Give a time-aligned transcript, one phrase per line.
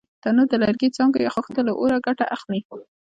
[0.23, 2.59] تنور د لرګي، څانګو یا خښتو له اوره ګټه اخلي